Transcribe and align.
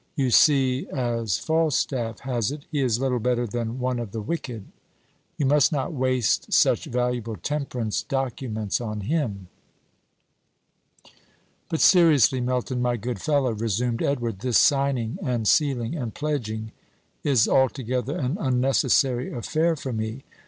You 0.15 0.31
see, 0.31 0.87
as 0.89 1.37
Falstaff 1.37 2.21
has 2.21 2.49
it, 2.51 2.65
'he 2.71 2.81
is 2.81 2.99
little 2.99 3.19
better 3.19 3.45
than 3.45 3.77
one 3.77 3.99
of 3.99 4.13
the 4.13 4.19
wicked.' 4.23 4.65
You 5.37 5.45
must 5.45 5.71
not 5.71 5.93
waste 5.93 6.51
such 6.51 6.85
valuable 6.85 7.35
temperance 7.35 8.01
documents 8.01 8.81
on 8.81 9.01
him." 9.01 9.47
"But, 11.69 11.81
seriously, 11.81 12.41
Melton, 12.41 12.81
my 12.81 12.97
good 12.97 13.21
fellow," 13.21 13.51
resumed 13.51 14.01
Edward, 14.01 14.39
"this 14.39 14.57
signing, 14.57 15.19
and 15.21 15.47
sealing, 15.47 15.95
and 15.95 16.11
pledging 16.15 16.71
is 17.23 17.47
altogether 17.47 18.17
an 18.17 18.37
unnecessary 18.39 19.31
affair 19.31 19.75
for 19.75 19.93
me. 19.93 20.23